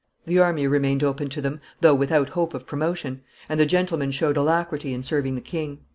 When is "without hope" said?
1.93-2.55